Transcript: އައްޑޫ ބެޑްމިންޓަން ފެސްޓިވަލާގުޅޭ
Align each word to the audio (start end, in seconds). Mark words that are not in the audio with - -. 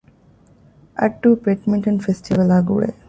އައްޑޫ 0.99 1.29
ބެޑްމިންޓަން 1.43 2.01
ފެސްޓިވަލާގުޅޭ 2.05 2.89